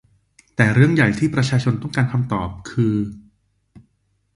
[0.55, 2.95] แต่เรื่องใหญ่ที่ประชาชนต้องการคำตอบ คือ